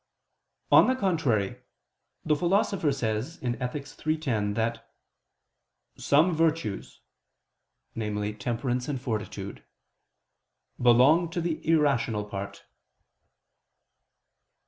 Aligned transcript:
On 0.71 0.87
the 0.87 0.95
contrary, 0.95 1.57
The 2.25 2.35
Philosopher 2.35 2.91
says 2.91 3.37
(Ethic. 3.43 3.87
iii, 4.07 4.17
10) 4.17 4.55
that 4.55 4.91
"some 5.95 6.33
virtues," 6.33 7.01
namely, 7.93 8.33
temperance 8.33 8.87
and 8.87 8.99
fortitude, 8.99 9.63
"belong 10.81 11.29
to 11.29 11.39
the 11.39 11.63
irrational 11.69 12.25
part." 12.25 12.63